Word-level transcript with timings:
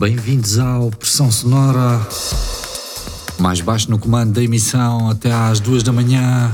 Bem-vindos 0.00 0.58
ao 0.58 0.88
Pressão 0.88 1.30
Sonora. 1.30 2.00
Mais 3.38 3.60
baixo 3.60 3.90
no 3.90 3.98
comando 3.98 4.32
da 4.32 4.42
emissão 4.42 5.10
até 5.10 5.30
às 5.30 5.60
duas 5.60 5.82
da 5.82 5.92
manhã. 5.92 6.50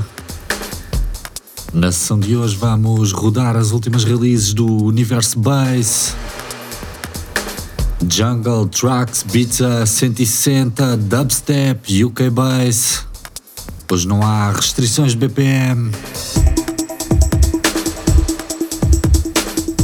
Na 1.71 1.89
sessão 1.89 2.19
de 2.19 2.35
hoje 2.35 2.57
vamos 2.57 3.13
rodar 3.13 3.55
as 3.55 3.71
últimas 3.71 4.03
releases 4.03 4.53
do 4.53 4.83
Universo 4.83 5.39
Bass. 5.39 6.13
Jungle, 8.05 8.67
Tracks, 8.67 9.23
Pizza 9.23 9.85
160, 9.85 10.97
Dubstep, 10.97 12.03
UK 12.03 12.29
Bass. 12.29 13.05
Hoje 13.89 14.09
não 14.09 14.23
há 14.23 14.51
restrições 14.51 15.13
de 15.13 15.19
BPM. 15.19 15.89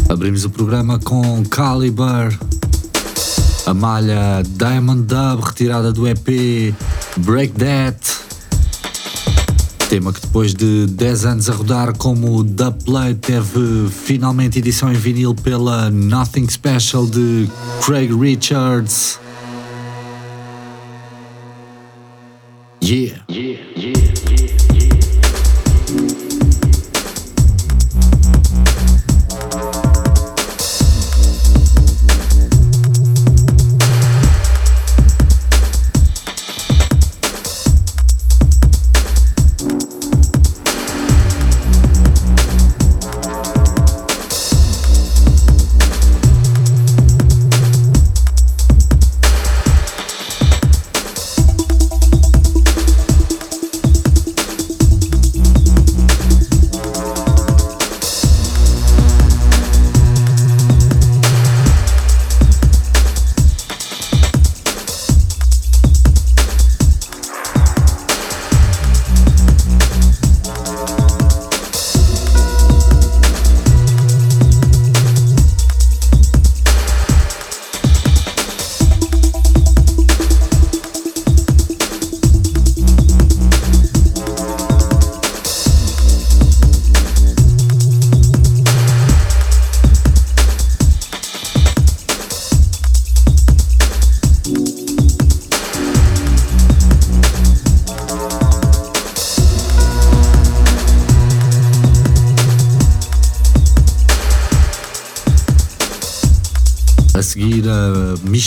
Abrimos 0.10 0.44
o 0.44 0.50
programa 0.50 1.00
com 1.00 1.46
Caliber, 1.46 2.38
a 3.66 3.74
malha 3.74 4.44
Diamond 4.46 5.04
Dub 5.04 5.44
retirada 5.44 5.92
do 5.92 6.08
EP 6.08 6.74
Break 7.18 7.54
That. 7.54 7.98
Tema 9.90 10.12
que 10.12 10.22
depois 10.22 10.54
de 10.54 10.88
10 10.88 11.26
anos 11.26 11.50
a 11.50 11.54
rodar 11.54 11.96
como 11.98 12.44
Dubplate 12.44 13.16
teve 13.16 13.90
finalmente 13.90 14.60
edição 14.60 14.92
em 14.92 14.96
vinil 14.96 15.36
pela 15.36 15.90
Nothing 15.90 16.50
Special 16.50 17.06
de 17.06 17.48
Craig 17.86 18.10
Richards. 18.12 19.20
Yeah. 22.82 23.24
yeah, 23.30 23.62
yeah. 23.78 24.03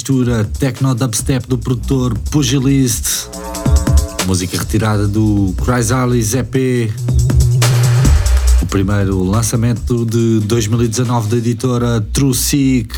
Mistura 0.07 0.45
techno 0.45 0.95
dubstep 0.95 1.49
do 1.49 1.59
produtor 1.59 2.17
Pugilist, 2.31 3.29
música 4.25 4.57
retirada 4.57 5.09
do 5.09 5.53
Chrysalis 5.61 6.33
EP, 6.33 6.93
o 8.63 8.67
primeiro 8.67 9.25
lançamento 9.25 10.07
de 10.07 10.39
2019 10.47 11.29
da 11.29 11.37
editora 11.39 12.01
True 12.13 12.33
Seek. 12.33 12.95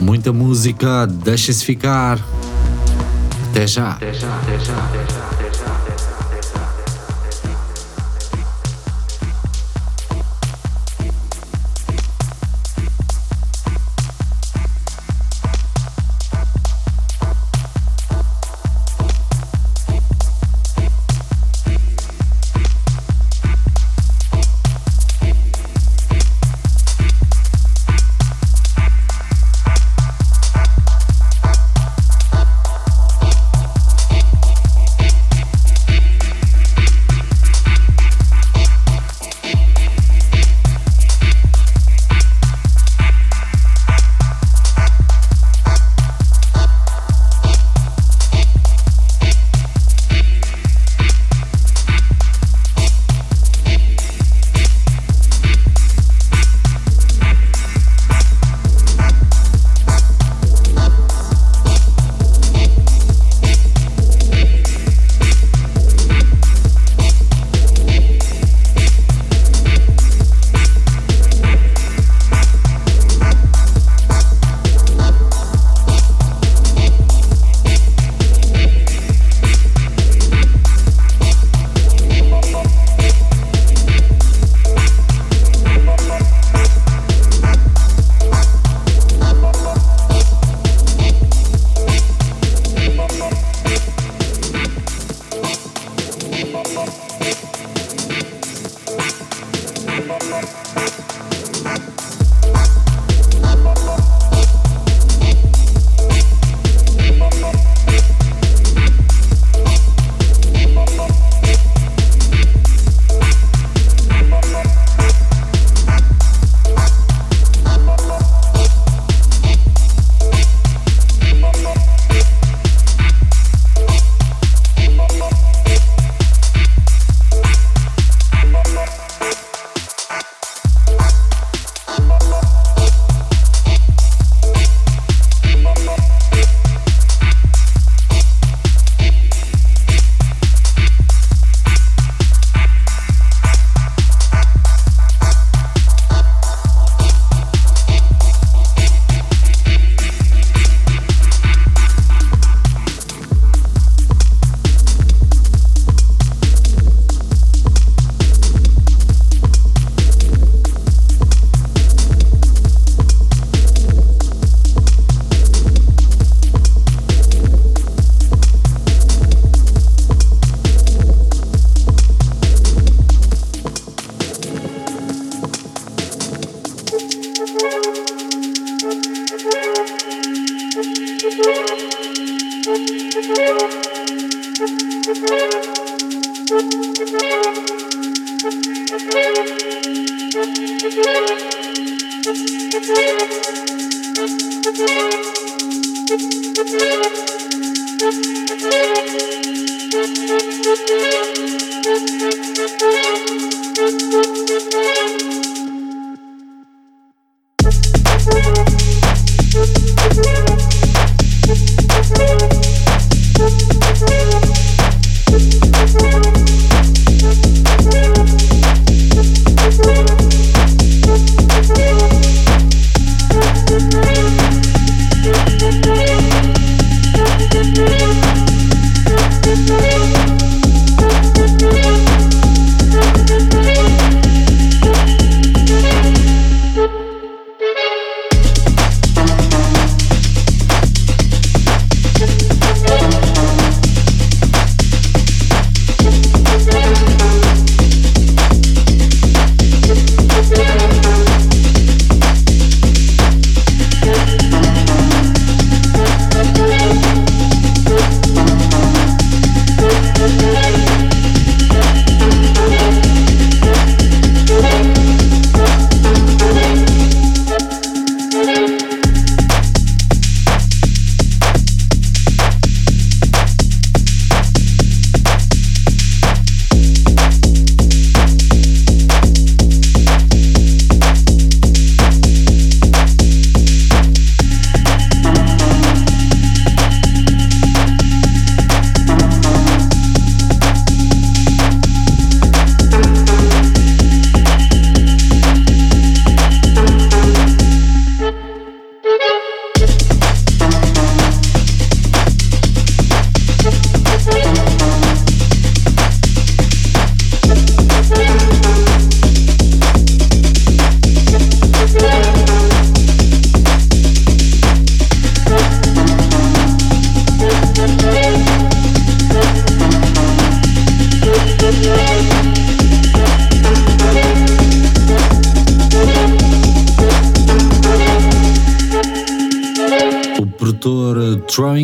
Muita 0.00 0.32
música, 0.32 1.06
deixem-se 1.06 1.62
ficar. 1.62 2.18
Até 3.50 3.66
já. 3.66 3.90
Até 3.90 4.14
já, 4.14 4.34
até 4.34 4.58
já, 4.58 4.78
até 4.78 5.12
já. 5.12 5.15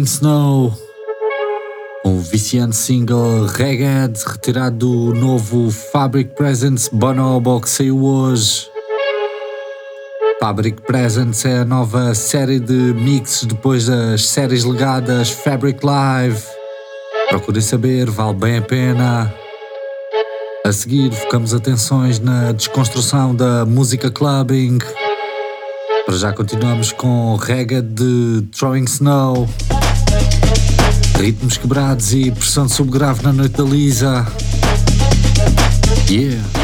Throwing 0.02 0.04
Snow, 0.04 0.73
um 2.04 2.18
viciante 2.18 2.75
single 2.75 3.47
reggae 3.47 4.12
retirado 4.26 4.76
do 4.76 5.14
novo 5.14 5.71
Fabric 5.71 6.35
Presence 6.35 6.90
Bonobo 6.92 7.61
que 7.61 7.68
saiu 7.68 8.02
hoje. 8.02 8.68
Fabric 10.40 10.82
Presence 10.82 11.47
é 11.47 11.59
a 11.59 11.64
nova 11.64 12.14
série 12.14 12.59
de 12.59 12.73
mixes 12.73 13.44
depois 13.44 13.87
das 13.87 14.26
séries 14.26 14.64
legadas 14.64 15.30
Fabric 15.30 15.85
Live. 15.85 16.42
Procurem 17.28 17.62
saber, 17.62 18.11
vale 18.11 18.35
bem 18.35 18.59
a 18.59 18.62
pena. 18.62 19.35
A 20.64 20.73
seguir, 20.73 21.12
focamos 21.12 21.54
atenções 21.54 22.18
na 22.18 22.52
desconstrução 22.52 23.35
da 23.35 23.64
música 23.64 24.11
clubbing. 24.11 24.78
Para 26.04 26.16
já 26.16 26.32
continuamos 26.32 26.92
com 26.92 27.37
reggae 27.37 27.80
de 27.80 28.42
Throwing 28.50 28.85
Snow. 28.85 29.49
Ritmos 31.19 31.57
quebrados 31.57 32.12
e 32.14 32.31
pressão 32.31 32.66
de 32.66 32.73
subgrave 32.73 33.23
na 33.23 33.33
noite 33.33 33.57
da 33.57 33.64
Lisa. 33.64 34.26
Yeah. 36.09 36.62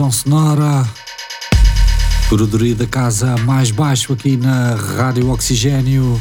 Pressão 0.00 0.10
Sonora. 0.10 0.88
Curadoria 2.30 2.74
da 2.74 2.86
casa 2.86 3.36
mais 3.44 3.70
baixo 3.70 4.14
aqui 4.14 4.34
na 4.34 4.74
Rádio 4.74 5.28
Oxigênio. 5.30 6.18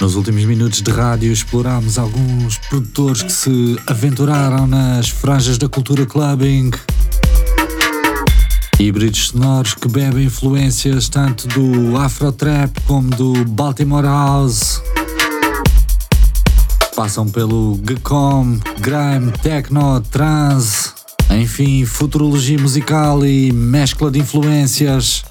Nos 0.00 0.14
últimos 0.14 0.44
minutos 0.44 0.80
de 0.80 0.92
rádio 0.92 1.32
exploramos 1.32 1.98
alguns 1.98 2.58
produtores 2.58 3.22
que 3.22 3.32
se 3.32 3.76
aventuraram 3.84 4.64
nas 4.68 5.08
franjas 5.08 5.58
da 5.58 5.68
cultura 5.68 6.06
clubbing. 6.06 6.70
Híbridos 8.78 9.30
sonoros 9.30 9.74
que 9.74 9.88
bebem 9.88 10.26
influências 10.26 11.08
tanto 11.08 11.48
do 11.48 11.96
Afro 11.96 12.30
Trap 12.30 12.80
como 12.86 13.10
do 13.10 13.44
Baltimore 13.44 14.04
House. 14.04 14.80
Passam 16.94 17.28
pelo 17.28 17.76
Gcom, 17.82 18.60
Grime, 18.80 19.32
Techno, 19.42 20.00
Trance. 20.00 20.97
Enfim, 21.30 21.84
futurologia 21.84 22.58
musical 22.58 23.24
e 23.24 23.52
mescla 23.52 24.10
de 24.10 24.18
influências. 24.18 25.24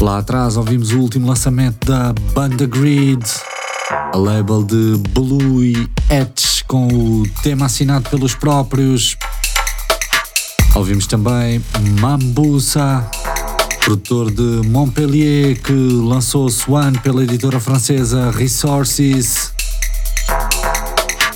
Lá 0.00 0.18
atrás 0.18 0.56
ouvimos 0.56 0.92
o 0.92 1.00
último 1.00 1.26
lançamento 1.26 1.86
da 1.86 2.12
banda 2.32 2.66
Grid, 2.66 3.24
a 4.12 4.16
label 4.16 4.62
de 4.62 4.96
Blue 5.10 5.64
e 5.64 5.88
Etch 6.10 6.62
com 6.68 6.86
o 6.88 7.28
tema 7.42 7.66
assinado 7.66 8.08
pelos 8.10 8.34
próprios. 8.34 9.16
Ouvimos 10.74 11.06
também 11.06 11.64
Mambusa, 12.00 13.08
produtor 13.80 14.30
de 14.30 14.68
Montpellier, 14.68 15.60
que 15.62 15.72
lançou 15.72 16.50
Swan 16.50 16.92
pela 16.92 17.22
editora 17.22 17.58
francesa 17.58 18.30
Resources. 18.30 19.52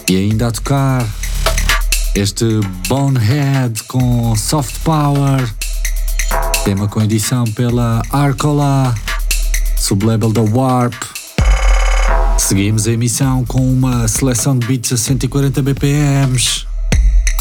E 0.08 0.16
ainda 0.16 0.48
a 0.48 0.50
tocar 0.50 1.06
este 2.14 2.44
Bonehead 2.88 3.82
com 3.84 4.34
Soft 4.36 4.78
Power, 4.82 5.48
tema 6.64 6.88
com 6.88 7.00
edição 7.00 7.44
pela 7.44 8.02
Arcola, 8.10 8.94
sublabel 9.76 10.32
da 10.32 10.40
Warp. 10.40 10.94
Seguimos 12.38 12.86
a 12.86 12.92
emissão 12.92 13.44
com 13.44 13.60
uma 13.60 14.08
seleção 14.08 14.58
de 14.58 14.66
beats 14.66 14.92
a 14.92 14.96
140 14.96 15.62
BPMs. 15.62 16.66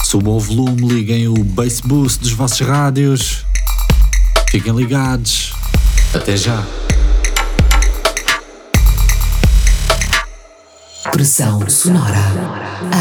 Subam 0.03 0.35
o 0.35 0.39
volume, 0.39 0.87
liguem 0.87 1.27
o 1.27 1.43
bass 1.43 1.81
boost 1.81 2.19
dos 2.19 2.31
vossos 2.31 2.61
rádios. 2.61 3.45
Fiquem 4.49 4.75
ligados. 4.75 5.53
Até 6.13 6.35
já. 6.35 6.63
Pressão 11.19 11.69
sonora 11.69 12.15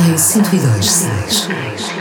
em 0.08 0.14
102.6. 0.16 1.97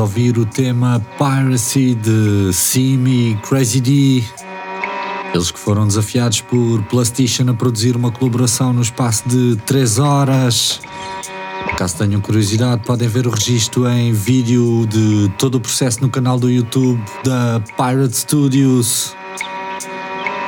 ouvir 0.00 0.38
o 0.38 0.46
tema 0.46 1.04
Piracy 1.18 1.94
de 1.94 2.52
Simi 2.52 3.38
Crazy 3.42 3.80
D. 3.80 4.24
Eles 5.34 5.50
que 5.50 5.58
foram 5.58 5.86
desafiados 5.86 6.40
por 6.40 6.82
PlayStation 6.84 7.44
a 7.50 7.54
produzir 7.54 7.96
uma 7.96 8.10
colaboração 8.10 8.72
no 8.72 8.80
espaço 8.80 9.28
de 9.28 9.56
3 9.66 9.98
horas. 9.98 10.80
Caso 11.76 11.98
tenham 11.98 12.20
curiosidade, 12.20 12.82
podem 12.84 13.08
ver 13.08 13.26
o 13.26 13.30
registro 13.30 13.86
em 13.88 14.12
vídeo 14.12 14.86
de 14.86 15.30
todo 15.38 15.56
o 15.56 15.60
processo 15.60 16.00
no 16.00 16.08
canal 16.08 16.38
do 16.38 16.50
YouTube 16.50 17.02
da 17.22 17.62
Pirate 17.76 18.16
Studios. 18.16 19.14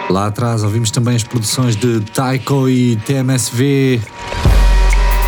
Lá 0.08 0.28
atrás 0.28 0.64
ouvimos 0.64 0.90
também 0.90 1.14
as 1.14 1.24
produções 1.24 1.76
de 1.76 2.00
Taiko 2.00 2.68
e 2.68 2.96
TMSV. 2.96 4.00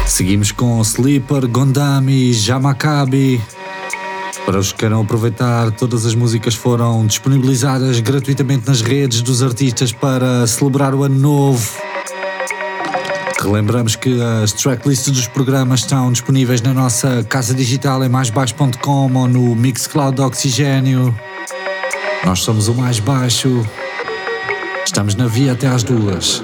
Seguimos 0.06 0.50
com 0.50 0.80
Sleeper, 0.80 1.46
Gondami, 1.46 2.32
Jamakabi. 2.32 3.40
Para 4.46 4.58
os 4.58 4.72
que 4.72 4.80
queiram 4.80 5.00
aproveitar, 5.00 5.70
todas 5.72 6.04
as 6.04 6.14
músicas 6.14 6.54
foram 6.54 7.06
disponibilizadas 7.06 7.98
gratuitamente 8.00 8.66
nas 8.66 8.82
redes 8.82 9.22
dos 9.22 9.42
artistas 9.42 9.92
para 9.92 10.46
celebrar 10.46 10.94
o 10.94 11.02
ano 11.02 11.18
novo. 11.18 11.82
Relembramos 13.40 13.96
que 13.96 14.20
as 14.42 14.52
tracklists 14.52 15.10
dos 15.10 15.26
programas 15.26 15.80
estão 15.80 16.12
disponíveis 16.12 16.62
na 16.62 16.72
nossa 16.72 17.24
casa 17.24 17.54
digital 17.54 18.02
em 18.04 18.08
maisbaixo.com 18.08 19.12
ou 19.14 19.28
no 19.28 19.54
Mixcloud 19.54 20.20
Oxigênio. 20.20 21.14
Nós 22.24 22.40
somos 22.40 22.68
o 22.68 22.74
mais 22.74 23.00
baixo. 23.00 23.66
Estamos 24.86 25.14
na 25.14 25.26
via 25.26 25.52
até 25.52 25.66
às 25.66 25.82
duas. 25.82 26.42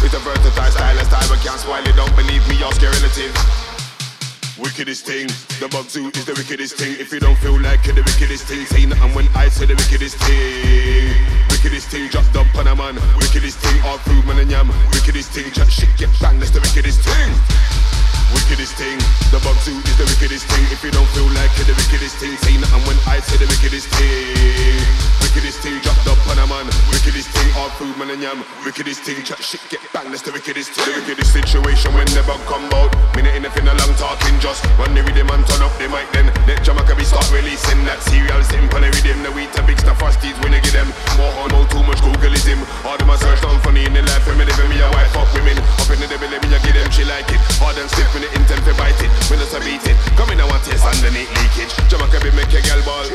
It's 0.00 0.14
a 0.14 0.18
versatile 0.20 0.70
style, 0.70 0.98
a 0.98 1.04
style 1.04 1.28
but 1.28 1.40
can't 1.42 1.58
spoil 1.58 1.82
it. 1.82 1.96
Don't 1.96 2.14
believe 2.14 2.46
me, 2.48 2.62
ask 2.62 2.80
your 2.80 2.90
relative. 2.92 3.34
Wickedest 4.58 5.06
thing, 5.06 5.26
the 5.58 5.68
bug 5.70 5.86
zoo 5.86 6.10
is 6.14 6.24
the 6.24 6.34
wickedest 6.34 6.78
thing. 6.78 6.94
If 6.98 7.12
you 7.12 7.20
don't 7.20 7.36
feel 7.38 7.58
like 7.60 7.86
it, 7.86 7.94
the 7.94 8.02
wickedest 8.02 8.46
thing, 8.46 8.64
say 8.66 8.86
nothing 8.86 9.14
when 9.14 9.26
I 9.34 9.48
say 9.48 9.66
the 9.66 9.74
wickedest 9.74 10.18
thing. 10.22 11.14
Wickedest 11.50 11.90
thing, 11.90 12.08
dropped 12.08 12.34
up 12.34 12.46
on 12.54 12.66
a 12.66 12.74
man. 12.74 12.94
Wickedest 13.18 13.58
thing, 13.58 13.82
all 13.82 13.98
food 13.98 14.24
man 14.26 14.38
and 14.38 14.50
yam. 14.50 14.70
Wickedest 14.94 15.30
thing, 15.30 15.50
chat 15.50 15.70
shit, 15.70 15.90
get 15.98 16.10
bang, 16.20 16.38
that's 16.38 16.50
the 16.50 16.60
wickedest 16.60 17.02
thing. 17.02 17.97
Wickedest 18.34 18.76
thing, 18.76 18.98
the 19.32 19.40
bug 19.40 19.56
zoo 19.64 19.72
is 19.72 19.96
the 19.96 20.04
wickedest 20.04 20.44
thing. 20.48 20.64
If 20.68 20.84
you 20.84 20.92
don't 20.92 21.08
feel 21.16 21.28
like 21.32 21.52
it, 21.56 21.64
the 21.64 21.76
wickedest 21.76 22.16
thing, 22.20 22.36
say 22.44 22.56
nothing 22.60 22.84
when 22.84 22.98
I 23.08 23.20
say 23.20 23.40
the 23.40 23.48
wickedest 23.48 23.88
thing. 23.96 24.80
Wickedest 25.24 25.60
thing, 25.64 25.80
dropped 25.80 26.04
up 26.08 26.20
on 26.28 26.36
a 26.36 26.46
man. 26.48 26.66
Wickedest 26.92 27.28
thing, 27.32 27.48
all 27.56 27.72
food 27.80 27.96
man 27.96 28.10
and 28.12 28.20
yam. 28.20 28.44
Wickedest 28.64 29.04
thing, 29.04 29.24
chat 29.24 29.40
shit, 29.40 29.60
get 29.72 29.80
bang, 29.92 30.10
that's 30.12 30.22
the 30.22 30.32
wickedest 30.32 30.76
thing. 30.76 30.84
The 30.84 31.00
wickedest 31.00 31.32
situation 31.32 31.92
when 31.96 32.08
the 32.12 32.24
bug 32.28 32.40
come 32.44 32.68
out. 32.76 32.92
Minute 33.16 33.34
anything 33.34 33.66
a 33.68 33.74
long 33.74 33.92
talking 33.96 34.36
just 34.40 34.64
run 34.76 34.92
the 34.94 35.02
rhythm 35.02 35.28
and 35.30 35.44
turn 35.46 35.62
up 35.62 35.72
the 35.80 35.88
mic 35.88 36.08
then. 36.12 36.28
Let 36.44 36.64
Jamaica 36.64 36.96
be 36.96 37.04
start 37.04 37.28
releasing 37.32 37.84
that 37.84 38.00
serial 38.04 38.38
the 38.88 38.96
rhythm. 38.96 39.22
The 39.22 39.30
wheat 39.32 39.52
a 39.58 39.62
big 39.62 39.78
stuff 39.78 39.98
frosties 39.98 40.36
when 40.42 40.52
they 40.52 40.60
get 40.60 40.72
them. 40.72 40.88
More 41.18 41.32
on, 41.42 41.50
more 41.52 41.66
too 41.68 41.82
much 41.84 42.00
Googleism. 42.00 42.58
All 42.84 42.96
them 42.96 43.10
a 43.10 43.16
search 43.18 43.40
down 43.42 43.60
funny 43.60 43.84
in 43.84 43.92
the 43.92 44.02
life. 44.02 44.24
When 44.26 44.38
me 44.38 44.44
living 44.44 44.70
me 44.70 44.80
a 44.80 44.88
wife 44.90 45.12
fuck 45.12 45.28
women. 45.34 45.58
Up 45.58 45.90
in 45.90 46.00
the 46.00 46.08
devil, 46.08 46.28
me 46.28 46.36
a 46.36 46.58
give 46.62 46.74
them 46.74 46.88
she 46.90 47.04
like 47.04 47.28
it. 47.28 47.40
Hard 47.60 47.76
and 47.78 47.88
stiff 47.90 48.08
when 48.18 48.26
the 48.26 48.40
intent 48.40 48.64
to 48.66 48.74
bite 48.74 48.98
it. 48.98 49.10
When 49.30 49.38
it's 49.38 49.54
a 49.54 49.60
beat 49.60 49.86
it. 49.86 49.96
Come 50.18 50.30
in 50.30 50.40
I 50.40 50.46
want 50.50 50.64
taste 50.64 50.84
underneath 50.84 51.30
leakage. 51.38 51.70
Jamaica 51.86 52.18
be 52.18 52.30
make 52.34 52.50
a 52.50 52.60
girl 52.66 52.82
ball. 52.82 53.06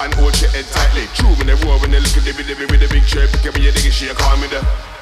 And 0.00 0.14
hold 0.14 0.32
your 0.40 0.50
head 0.50 0.64
tightly. 0.72 1.04
True 1.12 1.36
when 1.36 1.46
they 1.46 1.58
roar 1.64 1.78
when 1.80 1.90
they 1.90 2.00
look 2.00 2.16
at 2.16 2.24
the 2.24 2.32
with 2.32 2.80
the 2.80 2.88
big 2.88 3.04
chair. 3.04 3.28
Pick 3.28 3.52
up 3.52 3.56
your 3.60 3.72
diggy 3.72 3.92
shit, 3.92 4.16
call 4.16 4.36
me 4.38 4.48
the 4.48 4.95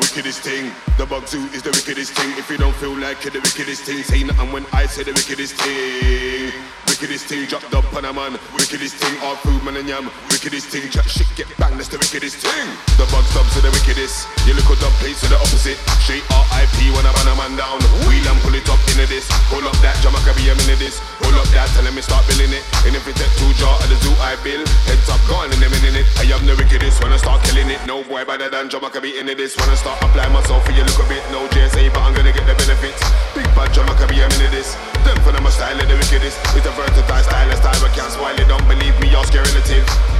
Wickedest 0.00 0.40
thing, 0.40 0.72
the 0.96 1.04
bug 1.04 1.28
zoo 1.28 1.44
is 1.52 1.62
the 1.62 1.70
wickedest 1.70 2.16
thing. 2.16 2.32
If 2.40 2.50
you 2.50 2.56
don't 2.56 2.74
feel 2.76 2.96
like 2.96 3.24
it, 3.26 3.32
the 3.36 3.40
wickedest 3.40 3.84
thing, 3.84 4.02
say 4.02 4.24
nothing 4.24 4.50
when 4.50 4.64
I 4.72 4.86
say 4.86 5.04
the 5.04 5.12
wickedest 5.12 5.54
thing. 5.60 6.52
Wickedest 6.88 7.28
thing, 7.28 7.46
dropped 7.46 7.70
the 7.70 7.78
on 7.96 8.04
a 8.04 8.12
man. 8.12 8.32
Wickedest 8.56 8.96
thing, 8.96 9.14
all 9.22 9.36
food 9.36 9.62
man 9.62 9.76
and 9.76 9.88
yam. 9.88 10.10
Wickedest 10.32 10.68
thing, 10.72 10.88
chat 10.90 11.04
shit, 11.04 11.28
get 11.36 11.46
bang, 11.60 11.76
that's 11.76 11.92
the 11.92 12.00
wickedest 12.00 12.40
thing. 12.40 12.68
The 12.96 13.04
bug 13.12 13.24
subs 13.30 13.52
are 13.60 13.64
the 13.64 13.72
wickedest. 13.76 14.26
You 14.48 14.56
look 14.56 14.68
at 14.72 14.80
the 14.80 14.90
place 15.04 15.20
to 15.20 15.28
the 15.28 15.36
opposite. 15.36 15.76
Straight 16.00 16.24
RIP 16.28 16.78
when 16.96 17.04
I 17.04 17.12
ban 17.12 17.28
a 17.28 17.34
man 17.36 17.52
down. 17.60 17.78
Wheel 18.08 18.24
and 18.24 18.40
pull 18.40 18.56
it 18.56 18.66
up 18.72 18.80
into 18.90 19.04
this. 19.06 19.28
Pull 19.52 19.64
up 19.64 19.76
that 19.84 19.96
Jamaica 20.00 20.32
be 20.36 20.48
a 20.48 20.54
minute 20.64 20.70
this. 20.78 21.00
Pull 21.24 21.34
up 21.34 21.46
that, 21.50 21.66
tell 21.74 21.84
me 21.90 22.00
start 22.00 22.22
billing 22.30 22.52
it. 22.54 22.62
And 22.86 22.94
if 22.94 23.02
it 23.10 23.16
take 23.16 23.30
two 23.40 23.50
jar 23.58 23.74
of 23.74 23.88
the 23.90 23.96
zoo 24.00 24.14
I 24.22 24.38
bill, 24.44 24.62
heads 24.86 25.08
up, 25.10 25.20
gone 25.26 25.50
in 25.50 25.58
a 25.58 25.68
minute. 25.82 26.06
I 26.22 26.30
am 26.30 26.46
the 26.46 26.54
wickedest 26.54 27.02
when 27.02 27.12
I 27.12 27.18
start 27.18 27.42
killing 27.44 27.68
it. 27.68 27.82
No 27.86 28.06
boy 28.06 28.24
better 28.24 28.48
than 28.48 28.70
Jamaica 28.70 29.00
be 29.02 29.18
into 29.18 29.34
this. 29.34 29.56
When 29.58 29.68
I 29.68 29.74
start 29.74 29.89
apply 29.98 30.28
myself 30.30 30.62
for 30.64 30.72
you 30.72 30.84
look 30.84 31.00
a 31.02 31.06
bit. 31.10 31.22
No 31.34 31.48
JSA, 31.50 31.90
but 31.90 32.02
I'm 32.06 32.14
gonna 32.14 32.32
get 32.32 32.46
the 32.46 32.54
benefits. 32.54 33.02
Big 33.34 33.46
bad 33.58 33.74
Jamaica 33.74 34.06
be 34.06 34.22
a 34.22 34.28
minute 34.38 34.54
this. 34.54 34.78
Them 35.02 35.18
for 35.26 35.32
them 35.32 35.46
a 35.46 35.50
style 35.50 35.78
of 35.78 35.88
the 35.88 35.96
wickedest. 35.98 36.38
It's 36.54 36.66
a 36.66 36.74
versatile 36.78 37.22
style, 37.22 37.50
a 37.50 37.56
style 37.56 37.80
but 37.82 37.92
can't 37.96 38.12
spoil 38.12 38.36
it. 38.38 38.46
Don't 38.46 38.66
believe 38.68 38.94
me, 39.00 39.10
ask 39.16 39.34
your 39.34 39.42
relative. 39.42 40.19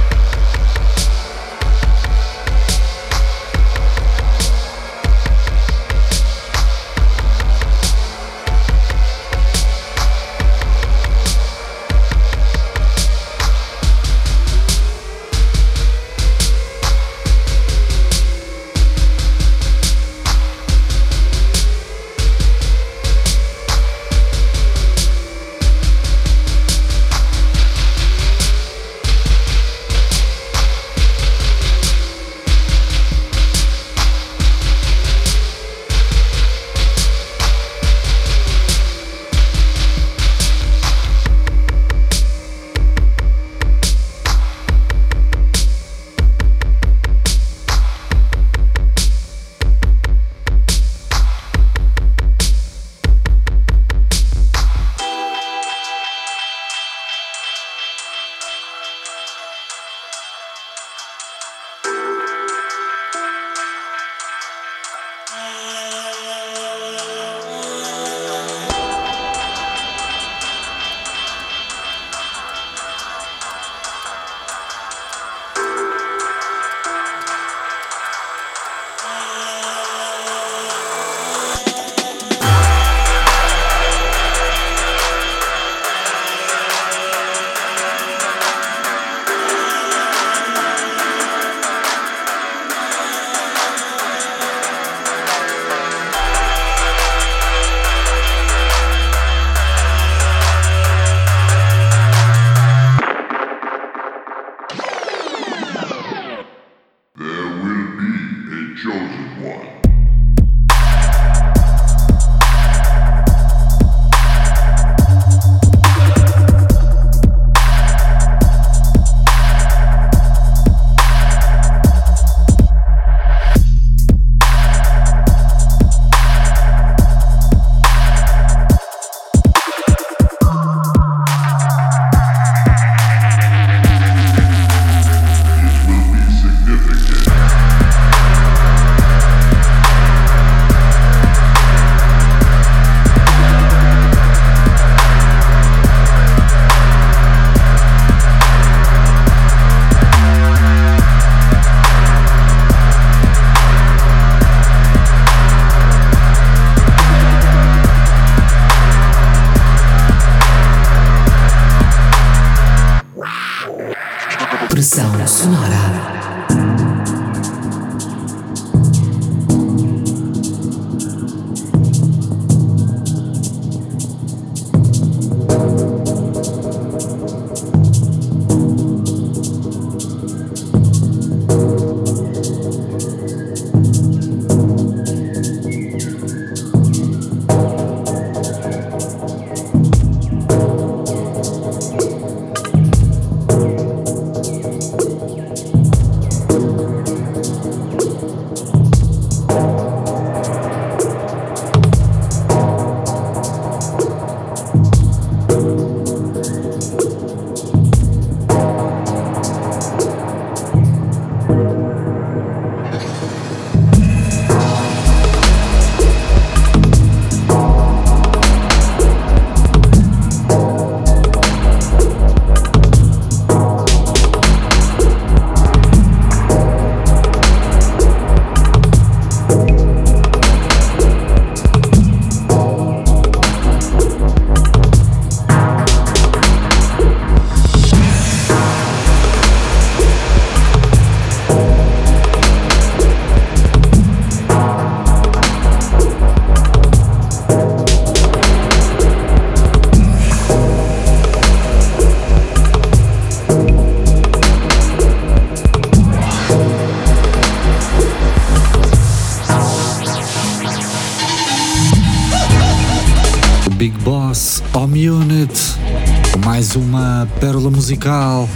Pérola 267.39 267.69
musical, 267.69 268.47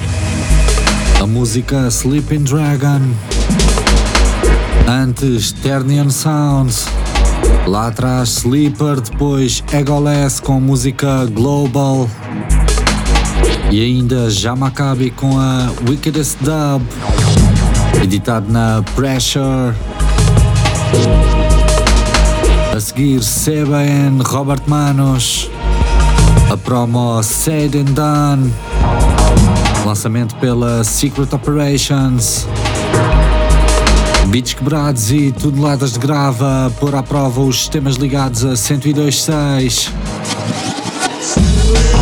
a 1.21 1.25
música 1.25 1.87
Sleeping 1.89 2.43
Dragon, 2.43 3.01
antes 4.87 5.51
Ternian 5.51 6.09
Sounds, 6.09 6.87
lá 7.67 7.87
atrás 7.87 8.29
Sleeper, 8.39 9.01
depois 9.01 9.63
Egoless 9.71 10.39
com 10.39 10.59
música 10.59 11.25
Global 11.25 12.09
e 13.71 13.81
ainda 13.81 14.29
Jamakabi 14.29 15.11
com 15.11 15.39
a 15.39 15.71
Wickedest 15.87 16.37
Dub, 16.41 16.81
editado 18.01 18.51
na 18.51 18.83
Pressure. 18.95 19.73
A 22.75 22.79
seguir, 22.79 23.23
Seba 23.23 23.77
and 23.77 24.21
Robert 24.23 24.63
Manos. 24.67 25.49
A 26.49 26.57
promo 26.57 27.21
Said 27.23 27.75
and 27.75 27.93
Done. 27.93 28.53
Lançamento 29.85 30.35
pela 30.35 30.83
Secret 30.83 31.33
Operations. 31.33 32.47
Beats 34.27 34.53
quebrados 34.53 35.11
e 35.11 35.31
toneladas 35.31 35.93
de 35.93 35.99
grava. 35.99 36.71
Pôr 36.79 36.95
à 36.95 37.03
prova 37.03 37.41
os 37.41 37.59
sistemas 37.59 37.95
ligados 37.95 38.43
a 38.43 38.53
102.6. 38.53 39.91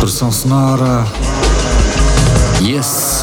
Pressão 0.00 0.32
sonora. 0.32 1.06
Yes! 2.60 3.13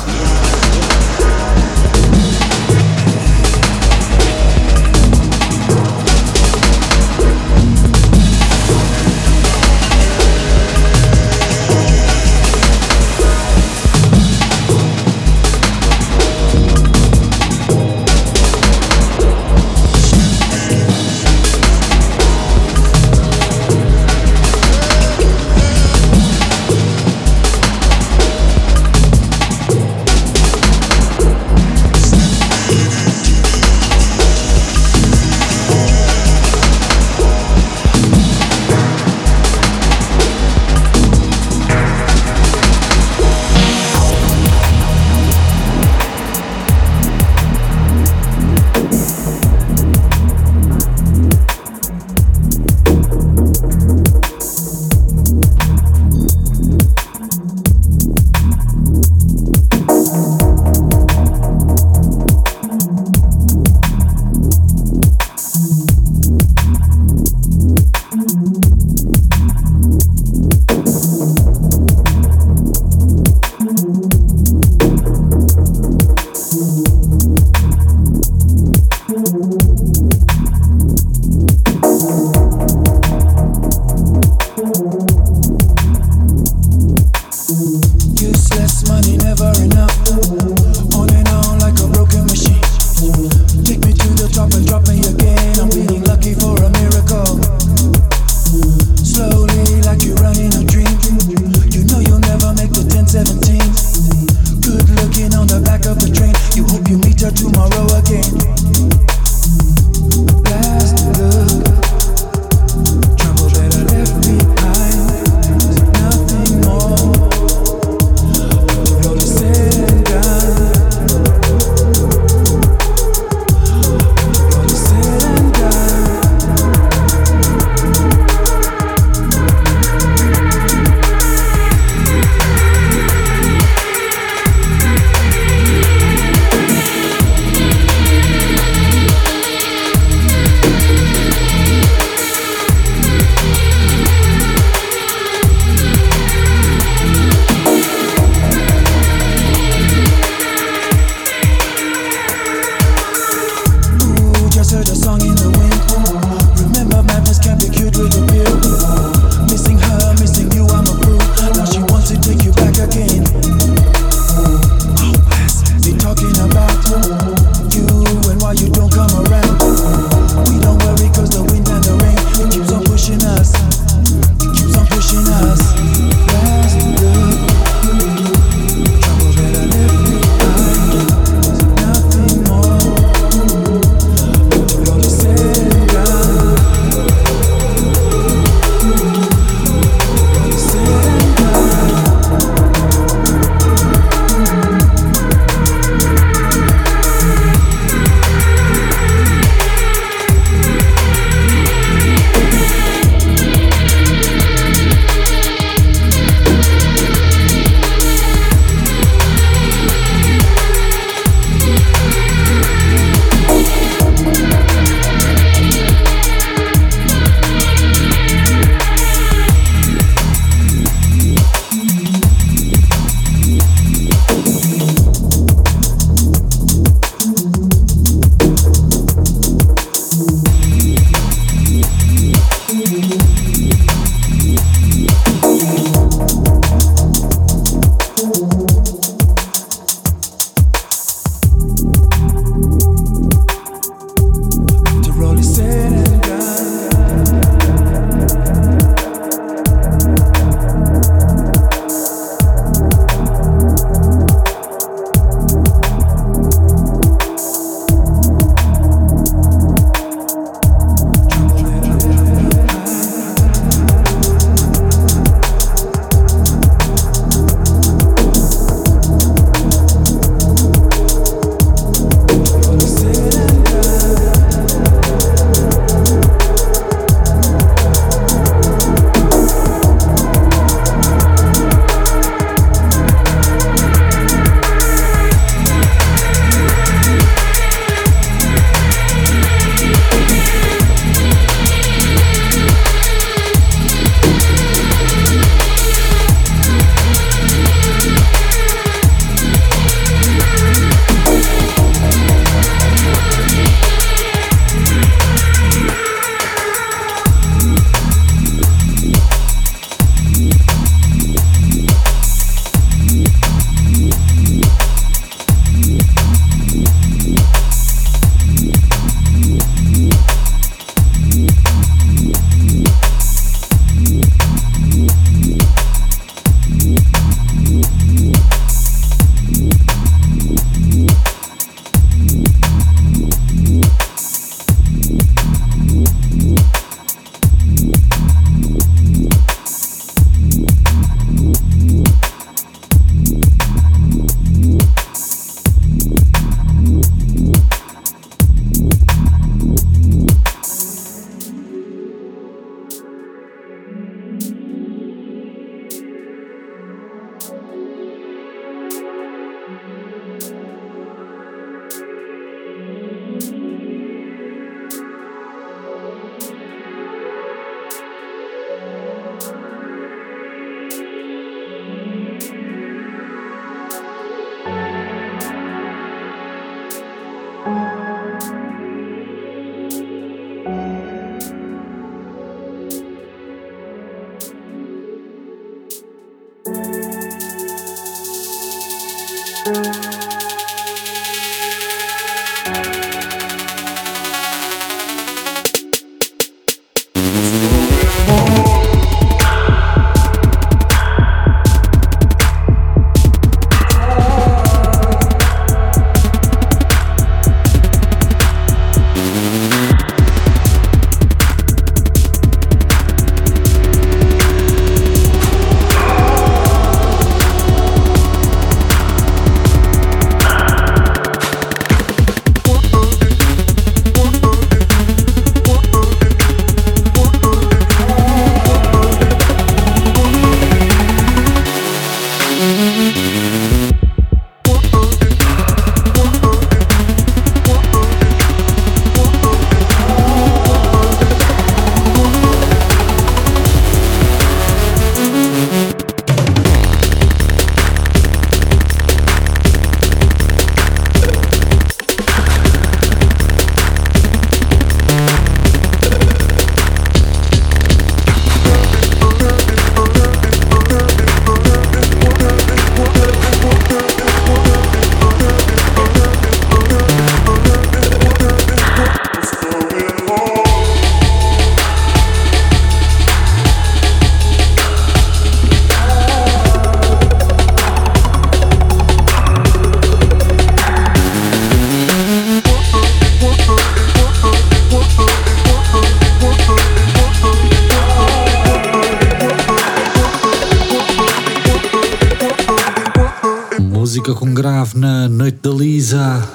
Grave 494.62 494.96
na 494.96 495.28
Noite 495.28 495.58
da 495.64 495.72
Lisa. 495.72 496.48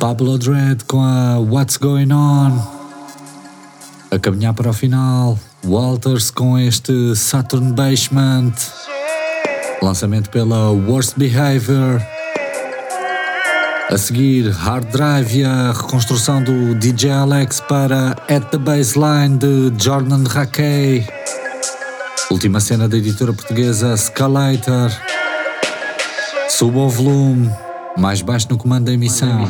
Pablo 0.00 0.38
Dread 0.38 0.84
com 0.86 1.02
a 1.02 1.38
What's 1.38 1.76
Going 1.76 2.10
On. 2.10 2.58
A 4.10 4.18
caminhar 4.18 4.54
para 4.54 4.70
o 4.70 4.72
final, 4.72 5.38
Walters 5.66 6.30
com 6.30 6.58
este 6.58 7.14
Saturn 7.14 7.74
Basement. 7.74 8.54
Lançamento 9.82 10.30
pela 10.30 10.70
Worst 10.70 11.18
Behavior. 11.18 12.00
A 13.90 13.98
seguir, 13.98 14.48
Hard 14.48 14.90
Drive 14.90 15.40
e 15.40 15.44
a 15.44 15.72
reconstrução 15.72 16.42
do 16.42 16.74
DJ 16.74 17.10
Alex 17.10 17.60
para 17.68 18.12
At 18.30 18.48
the 18.50 18.56
Baseline 18.56 19.36
de 19.36 19.70
Jordan 19.76 20.24
Rackey. 20.26 21.06
Última 22.30 22.60
cena 22.60 22.88
da 22.88 22.96
editora 22.96 23.34
portuguesa 23.34 23.94
Scalator. 23.94 24.90
Suba 26.48 26.78
o 26.80 26.88
volume, 26.88 27.50
mais 27.96 28.22
baixo 28.22 28.46
no 28.50 28.56
comando 28.56 28.86
da 28.86 28.92
emissão. 28.92 29.44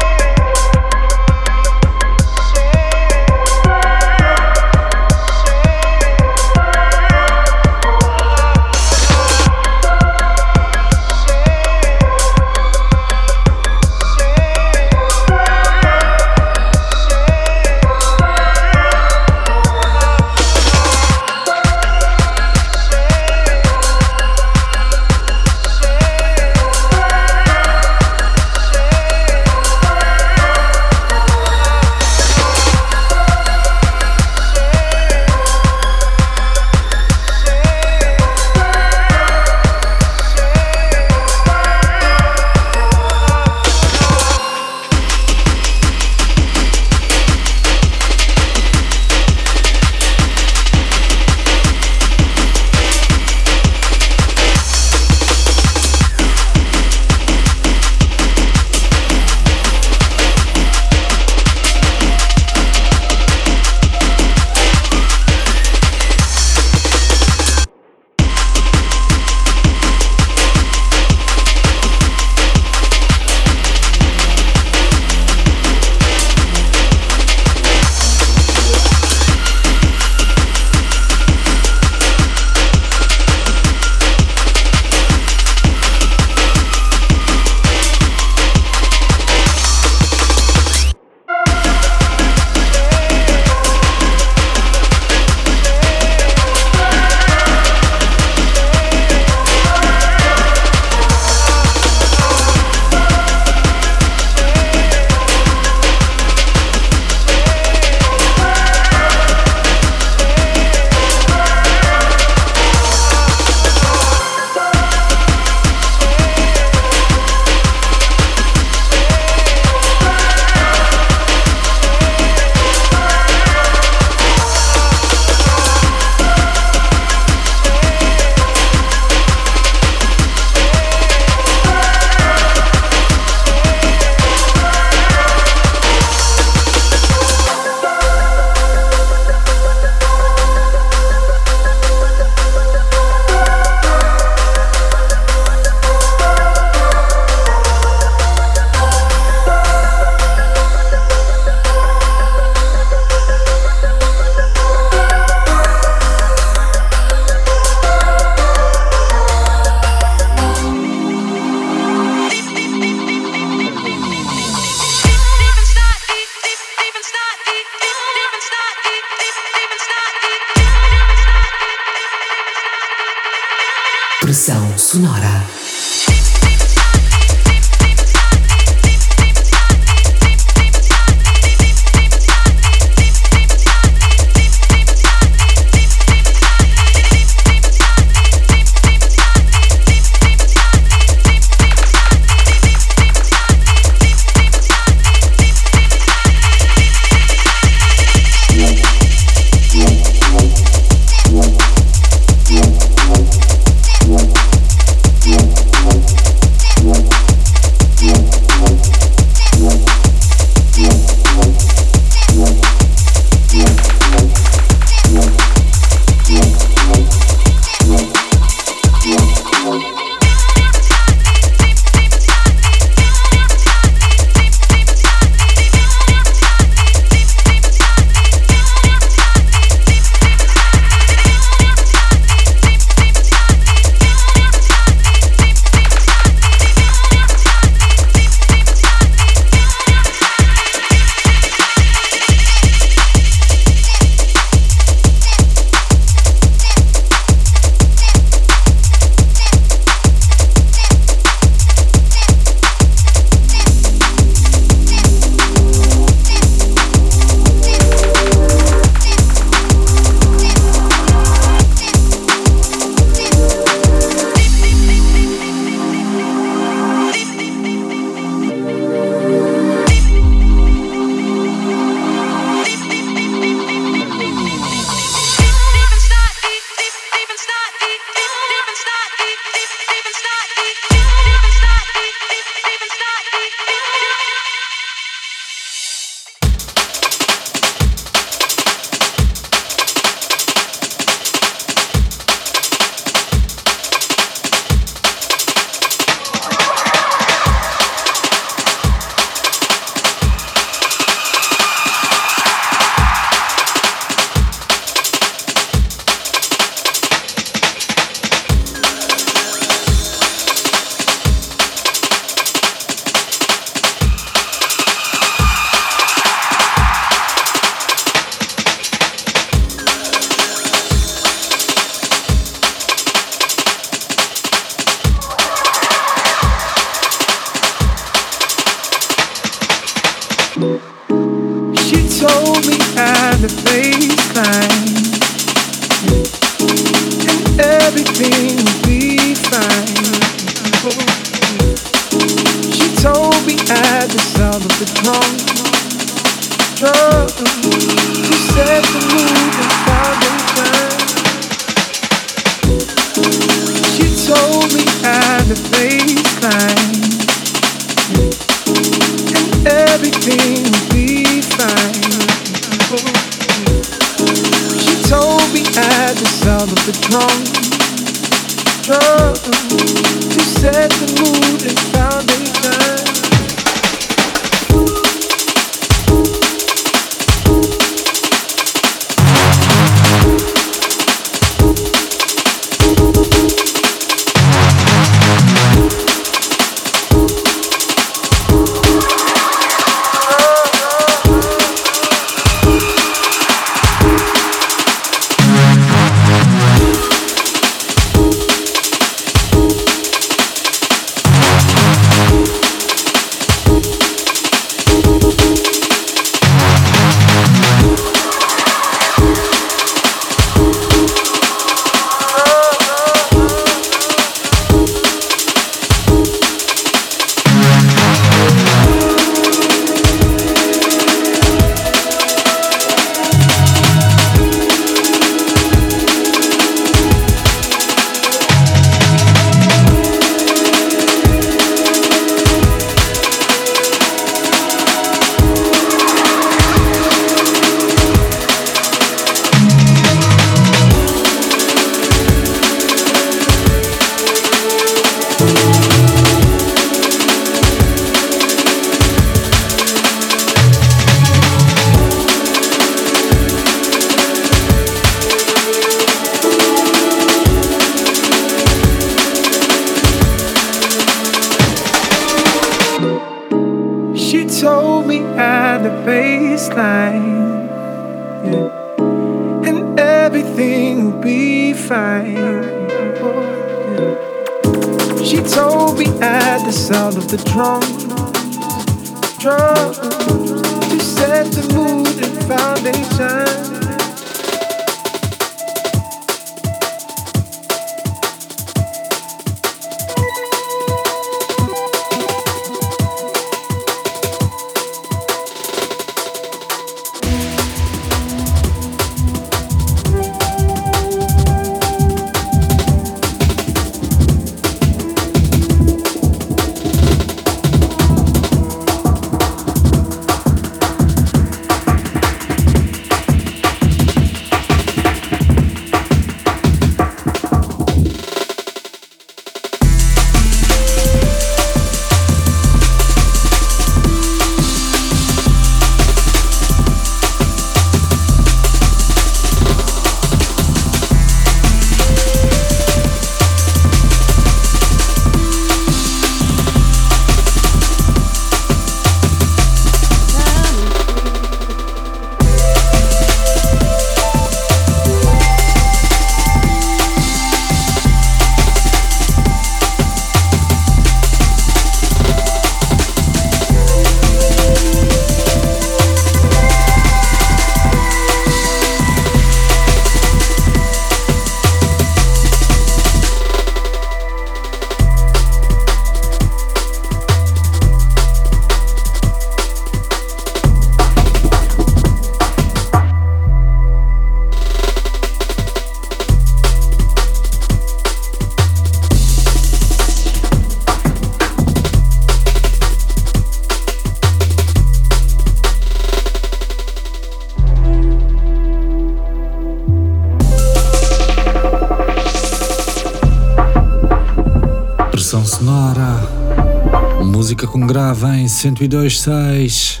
Em 597.92 598.46
102.6. 598.46 600.00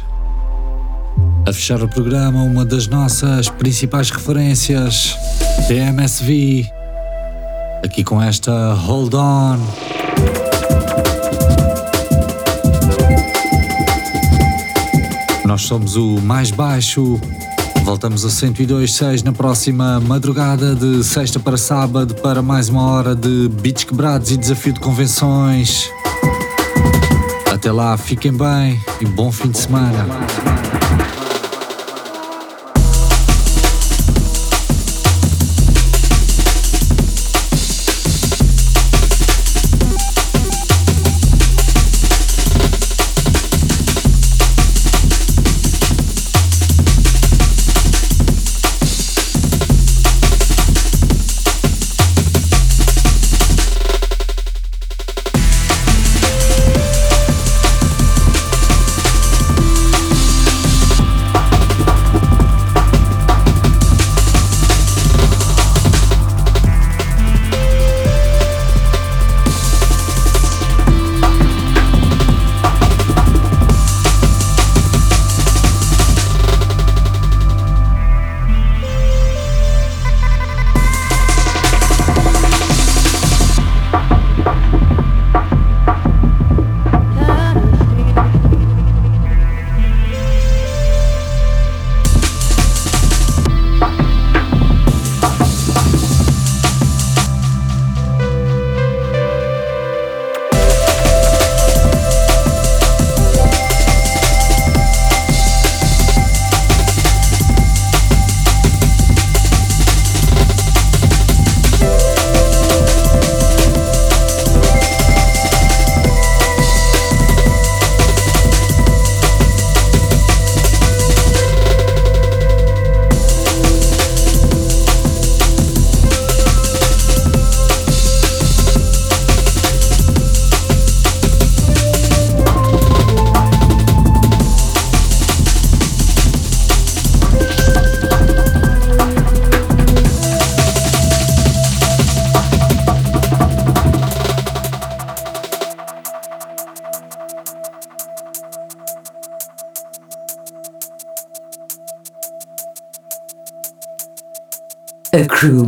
A 1.46 1.52
fechar 1.52 1.82
o 1.82 1.88
programa, 1.88 2.42
uma 2.42 2.64
das 2.64 2.86
nossas 2.86 3.50
principais 3.50 4.08
referências, 4.08 5.14
TMSV. 5.68 6.66
Aqui 7.84 8.02
com 8.02 8.22
esta 8.22 8.72
Hold 8.72 9.12
On. 9.12 9.58
Nós 15.44 15.60
somos 15.62 15.94
o 15.94 16.18
mais 16.22 16.50
baixo. 16.50 17.20
Voltamos 17.84 18.24
a 18.24 18.28
102.6 18.28 19.22
na 19.22 19.32
próxima 19.32 20.00
madrugada 20.00 20.74
de 20.74 21.04
sexta 21.04 21.38
para 21.38 21.58
sábado 21.58 22.14
para 22.14 22.40
mais 22.40 22.70
uma 22.70 22.90
hora 22.90 23.14
de 23.14 23.50
beats 23.60 23.84
quebrados 23.84 24.30
e 24.30 24.38
desafio 24.38 24.72
de 24.72 24.80
convenções. 24.80 25.90
Lá, 27.72 27.96
fiquem 27.96 28.34
bem 28.34 28.78
e 29.00 29.06
bom 29.06 29.32
fim 29.32 29.48
de 29.48 29.56
semana. 29.56 30.06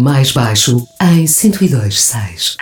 Mais 0.04 0.32
baixo 0.32 0.86
em 1.00 1.24
102.6. 1.24 2.56